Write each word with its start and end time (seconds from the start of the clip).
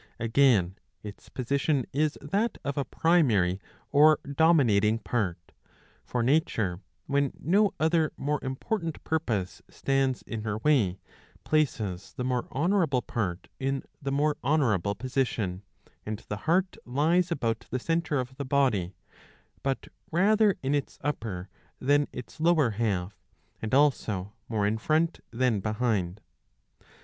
Again 0.19 0.79
its 1.03 1.29
position 1.29 1.85
is 1.93 2.17
that 2.23 2.57
of 2.65 2.75
a 2.75 2.83
primary 2.83 3.61
or 3.91 4.19
dominating 4.25 4.97
part. 4.97 5.51
For 6.05 6.23
nature, 6.23 6.81
when 7.05 7.33
no 7.39 7.75
other 7.79 8.11
more 8.17 8.39
important 8.41 9.03
purpose 9.03 9.61
stands 9.69 10.23
in 10.23 10.41
her 10.41 10.57
way, 10.57 10.97
places 11.43 12.15
the 12.17 12.23
more 12.23 12.47
honourable 12.51 13.03
part 13.03 13.47
in 13.59 13.83
the 14.01 14.11
more 14.11 14.37
honourable 14.43 14.95
position;' 14.95 15.61
and 16.07 16.17
the 16.29 16.37
heart 16.49 16.77
lies 16.83 17.29
about 17.31 17.67
the 17.69 17.77
centre 17.77 18.19
of 18.19 18.35
the 18.37 18.43
body, 18.43 18.95
but 19.61 19.87
rather 20.11 20.57
in 20.63 20.73
its 20.73 20.97
upper 21.03 21.47
than 21.79 22.07
its 22.11 22.39
lower 22.39 22.71
half, 22.71 23.19
and 23.61 23.75
also 23.75 24.33
more 24.49 24.65
in 24.65 24.79
front 24.79 25.19
than 25.31 25.59
behind. 25.59 26.21